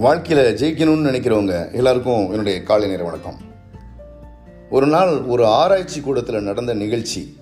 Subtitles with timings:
[0.00, 3.36] வாழ்க்கையில் ஜெயிக்கணும்னு நினைக்கிறவங்க எல்லாருக்கும் என்னுடைய காலை நேர வணக்கம்.
[4.70, 7.36] ஒரு நாள் ஒரு ஆராய்ச்சி கூடத்தில் நடந்த நிகழ்ச்சி.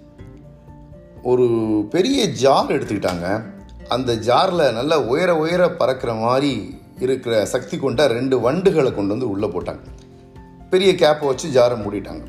[1.23, 1.49] ஒரு
[1.91, 3.43] பெரிய ஜார் எடுத்துக்கிட்டாங்க.
[3.89, 9.47] அந்த ஜாரில் நல்ல உயர உயர பறக்கிற மாதிரி இருக்கிற சக்தி கொண்ட ரெண்டு வண்டுகளை கொண்டு வந்து உள்ளே
[9.47, 9.81] போட்டாங்க.
[10.71, 12.23] பெரிய கேப்பை வச்சு ஜாரை மூடிட்டாங்க.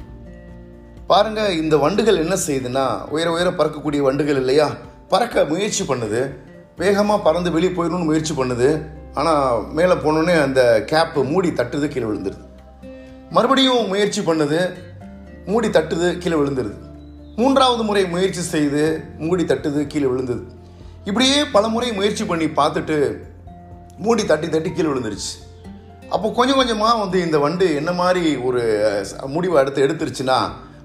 [1.08, 4.76] பாருங்க இந்த வண்டுகள் என்ன செய்யுதுன்னா உயர உயர பறக்கக்கூடிய வண்டுகள் இல்லையா?
[5.08, 6.34] பறக்க முயற்சி பண்ணுது.
[6.78, 8.98] வேகமாக பறந்து வெளியே போயிடணும்னு முயற்சி பண்ணுது.
[9.14, 12.44] ஆனால் மேலே போனோடனே அந்த கேப்பு மூடி தட்டுது கீழே விழுந்துருது.
[13.32, 14.60] மறுபடியும் முயற்சி பண்ணுது
[15.46, 16.78] மூடி தட்டுது கீழே விழுந்துருது.
[17.36, 18.84] மூன்றாவது முறை முயற்சி செய்து
[19.18, 20.44] மூடி தட்டுது கீழே விழுந்தது
[21.06, 22.98] இப்படியே பல முறை முயற்சி பண்ணி பார்த்துட்டு
[23.98, 25.32] மூடி தட்டி தட்டி கீழே விழுந்துருச்சு.
[26.10, 28.62] அப்போ கொஞ்சம் கொஞ்சமாக வந்து இந்த வண்டு என்ன மாதிரி ஒரு
[29.28, 30.38] முடிவை அடுத்து எடுத்துருச்சுன்னா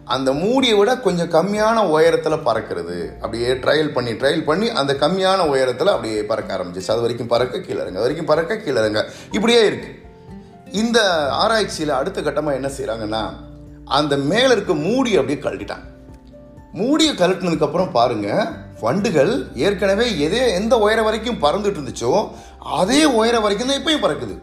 [0.05, 2.97] அந்த மூடியை விட கொஞ்சம் கம்மியான உயரத்தில் பறக்கிறது.
[3.21, 7.81] அப்படியே ட்ரையல் பண்ணி ட்ரையல் பண்ணி அந்த கம்மியான உயரத்தில் அப்படியே பறக்க ஆரம்பிச்சிச்சு அது வரைக்கும் பறக்க கீழே
[7.81, 7.99] இறங்க.
[7.99, 9.07] அது வரைக்கும் பறக்க கீழே இறங்க.
[9.31, 10.03] இப்படியே இருக்கு.
[10.73, 13.23] இந்த ஆராய்ச்சியில் அடுத்த கட்டமாக என்ன செய்கிறாங்கன்னா
[13.85, 15.89] அந்த மேலே இருக்க மூடி அப்படியே கழட்டிட்டாங்க.
[16.73, 22.29] மூடியை கழட்டினதுக்கப்புறம் பாருங்கள் வண்டுகள் ஏற்கனவே எதே எந்த உயரம் வரைக்கும் பறந்துட்டு இருந்துச்சோ
[22.59, 24.35] அதே உயரம் வரைக்கும் தான் இப்பயும் பறக்குது.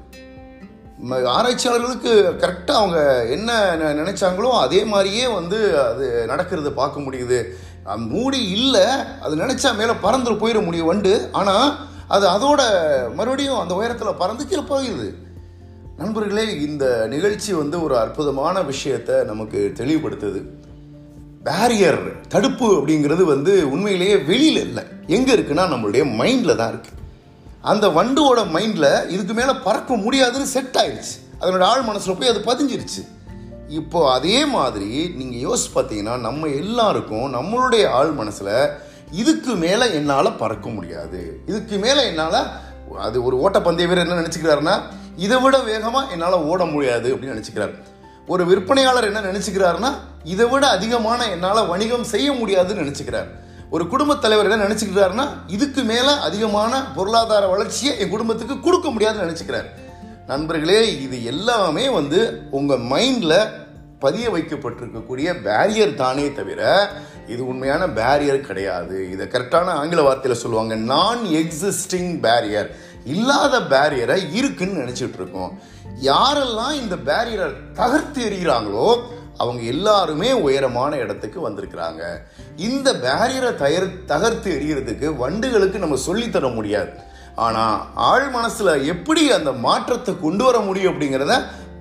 [1.10, 3.00] ஆராய்ச்சியாளர்களுக்கு கரெக்டாக அவங்க
[3.36, 3.52] என்ன
[4.00, 7.40] நினைச்சாங்களோ அதே மாதிரியே வந்து அது நடக்கிறத பார்க்க முடியுது.
[8.12, 8.86] மூடி இல்லை
[9.26, 11.14] அது நினைச்சா மேலே பறந்து போயிட முடியும் வண்டு.
[11.32, 11.68] ஆனால்
[12.16, 12.62] அது அதோட
[13.18, 15.10] மறுபடியும் அந்த உயரத்தில் பறந்து கீழே போயிடுது.
[15.98, 20.42] நண்பர்களே இந்த நிகழ்ச்சி வந்து ஒரு அற்புதமான விஷயத்தை நமக்கு தெளிவுபடுத்துது.
[21.48, 24.84] பேரியர் தடுப்பு அப்படிங்கிறது வந்து உண்மையிலேயே வெளியில் இல்லை.
[25.08, 27.01] எங்கே இருக்குன்னா நம்மளுடைய மைண்டில் தான் இருக்குது
[27.62, 31.16] அந்த வண்டுவோட மைண்டில் இதுக்கு மேலே பறக்க முடியாதுன்னு செட் ஆயிடுச்சு.
[31.42, 33.02] அதனோட ஆழ் மனசில் போய் அது பதிஞ்சிருச்சு.
[33.70, 38.54] இப்போ அதே மாதிரி நீங்கள் யோசிச்சு பார்த்தீங்கன்னா நம்ம எல்லாருக்கும் நம்மளுடைய ஆழ் மனசில்
[39.12, 41.42] இதுக்கு மேலே என்னால் பறக்க முடியாது.
[41.46, 42.42] இதுக்கு மேலே என்னால்
[42.98, 44.82] அது ஒரு ஓட்டப்பந்தய வீரர் என்ன நினச்சிக்கிறாருன்னா
[45.16, 47.74] இதை விட வேகமாக என்னால் ஓட முடியாது அப்படின்னு நினச்சிக்கிறார்.
[48.28, 49.92] ஒரு விற்பனையாளர் என்ன நினச்சிக்கிறாருன்னா
[50.24, 53.30] இதை விட அதிகமான என்னால் வணிகம் செய்ய முடியாதுன்னு நினச்சிக்கிறார்.
[53.72, 59.70] ஒரு குடும்பத் தலைவர் என்ன நினைச்சுக்கிறாருன்னா இதுக்கு மேல அதிகமான பொருளாதார வளர்ச்சியை என் குடும்பத்துக்கு கொடுக்க முடியாதுன்னு நினைச்சுக்கிறார்.
[60.28, 63.50] நண்பர்களே இது எல்லாமே வந்து உங்க மைண்ட்ல
[64.00, 66.90] பதிய வைக்கப்பட்டிருக்கக்கூடிய பேரியர் தானே தவிர
[67.28, 69.12] இது உண்மையான பேரியர் கிடையாது.
[69.12, 72.70] இதை கரெக்டான ஆங்கில வார்த்தையில் சொல்லுவாங்க நான் எக்ஸிஸ்டிங் பேரியர்
[73.06, 75.60] இல்லாத பேரியரை இருக்குன்னு நினைச்சிட்டு இருக்கோம்.
[76.02, 79.02] யாரெல்லாம் இந்த பேரியரை தகர்த்து எறிகிறாங்களோ
[79.42, 82.02] அவங்க எல்லாருமே உயரமான இடத்துக்கு வந்திருக்கிறாங்க.
[82.56, 86.92] இந்த பேரியரை தயர் தகர்த்து எறிகிறதுக்கு வண்டுகளுக்கு நம்ம சொல்லித் தர முடியாது.
[87.36, 91.34] ஆனால் ஆழ் மனசில் எப்படி அந்த மாற்றத்தை கொண்டு வர முடியும் அப்படிங்கிறத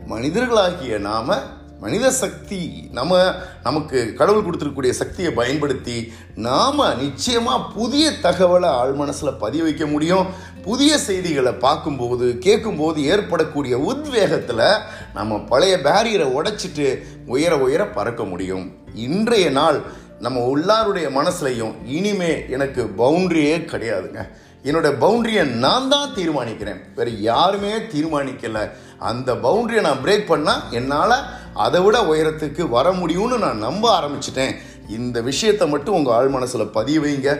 [0.08, 1.36] மனிதர்களாகிய நாம
[1.80, 3.32] மனித சக்தி நம்ம
[3.62, 10.26] நமக்கு கடவுள் கொடுத்துருக்கக்கூடிய சக்தியை பயன்படுத்தி நாம் நிச்சயமாக புதிய தகவலை ஆழ் மனசில் பதிய வைக்க முடியும்.
[10.62, 14.78] புதிய செய்திகளை பார்க்கும்போது கேட்கும்போது ஏற்படக்கூடிய உத்வேகத்தில்
[15.14, 18.76] நம்ம பழைய பேரியரை உடைச்சிட்டு உயர உயர பறக்க முடியும்.
[18.94, 19.80] இன்றைய நாள்
[20.20, 24.28] நம்ம உள்ளாருடைய மனசுலையும் இனிமே எனக்கு பவுண்டரியே கிடையாதுங்க.
[24.64, 26.80] என்னோட பவுண்டரியை நான் தான் தீர்மானிக்கிறேன்.
[26.94, 28.70] வேறு யாருமே தீர்மானிக்கலை.
[28.98, 31.16] அந்த பவுண்டரியை நான் பிரேக் பண்ணால் என்னால்
[31.54, 34.54] அதை விட உயரத்துக்கு வர முடியும்னு நான் நம்ப ஆரம்பிச்சிட்டேன்.
[34.98, 37.30] இந்த விஷயத்தை மட்டும் உங்கள் ஆழ் மனசில் பதிய வைங்க.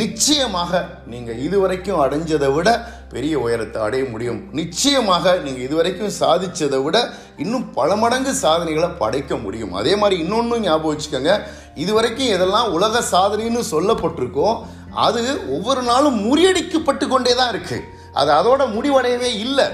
[0.00, 0.80] நிச்சயமாக
[1.12, 2.68] நீங்கள் இதுவரைக்கும் அடைஞ்சதை விட
[3.12, 4.38] பெரிய உயரத்தை அடைய முடியும்.
[4.58, 6.98] நிச்சயமாக நீங்கள் இதுவரைக்கும் சாதித்ததை விட
[7.44, 9.72] இன்னும் பல மடங்கு சாதனைகளை படைக்க முடியும்.
[9.80, 11.34] அதே மாதிரி இன்னொன்றும் ஞாபகம் வச்சுக்கோங்க.
[11.84, 14.48] இதுவரைக்கும் எதெல்லாம் உலக சாதனைன்னு சொல்லப்பட்டிருக்கோ
[15.06, 15.20] அது
[15.56, 17.88] ஒவ்வொரு நாளும் முறியடிக்கப்பட்டு கொண்டே தான் இருக்குது
[18.20, 19.66] அது அதோட முடிவடையவே இல்லை.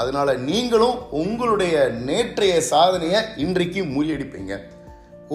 [0.00, 1.74] அதனால நீங்களும் உங்களுடைய
[2.08, 4.54] நேற்றைய சாதனையை இன்றைக்கு முறியடிப்பீங்க.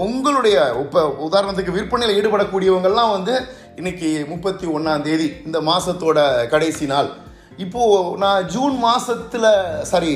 [0.04, 3.34] உங்களுடைய இப்போ உதாரணத்துக்கு விற்பனையில் ஈடுபடக்கூடியவங்கள்லாம் வந்து
[3.80, 6.20] இன்னைக்கு முப்பத்தி ஒன்றாம் தேதி இந்த மாதத்தோட
[6.54, 7.10] கடைசி நாள்.
[7.66, 9.50] இப்போது நான் ஜூன் மாதத்தில்
[9.92, 10.14] சாரி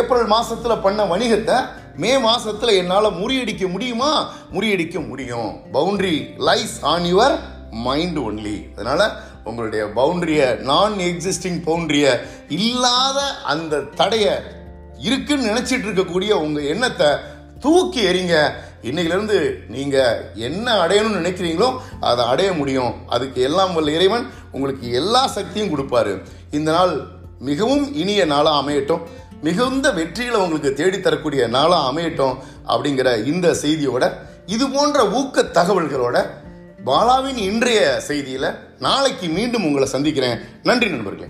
[0.00, 1.56] ஏப்ரல் மாதத்தில் பண்ண வணிகத்தை
[2.02, 4.10] மே மாதத்தில் என்னால் முறியடிக்க முடியுமா?
[4.52, 5.50] முறியடிக்க முடியும்.
[5.76, 6.14] Boundary
[6.48, 7.34] lies on your
[7.86, 8.56] mind only.
[8.76, 9.06] அதனால்
[9.44, 14.34] உங்களுடைய பவுண்டரிய நான் எக்ஸிஸ்டிங் பவுண்டரிய இல்லாத அந்த தடையை
[14.98, 17.06] இருக்குன்னு நினைச்சிட்டு இருக்கக்கூடிய உங்க எண்ணத்தை
[17.60, 18.36] தூக்கி எறிங்க.
[18.82, 21.68] இன்னையிலிருந்து நீங்க என்ன அடையணும்னு நினைக்கிறீங்களோ
[22.00, 22.94] அதை அடைய முடியும்.
[23.08, 26.22] அதுக்கு எல்லாம் வல்ல இறைவன் உங்களுக்கு எல்லா சக்தியும் கொடுப்பாரு.
[26.50, 26.94] இந்த நாள்
[27.38, 29.00] மிகவும் இனிய நாளாக அமையட்டும்.
[29.42, 32.36] மிகுந்த வெற்றிகளை உங்களுக்கு தேடித்தரக்கூடிய நாளாக அமையட்டும்
[32.68, 34.12] அப்படிங்கிற இந்த செய்தியோட
[34.46, 36.16] இது போன்ற ஊக்க தகவல்களோட
[36.86, 40.38] பாலாவின் இன்றைய செய்தியில நாளைக்கு மீண்டும் உங்களை சந்திக்கிறேன்.
[40.62, 41.28] நன்றி நண்பர்களே.